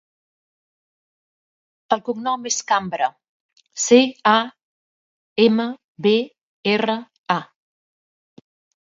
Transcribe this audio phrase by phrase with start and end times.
[1.97, 3.11] El cognom és Cambra:
[3.85, 4.01] ce,
[4.33, 4.35] a,
[5.47, 5.69] ema,
[6.09, 6.19] be,
[6.77, 7.01] erra,
[7.39, 7.43] a.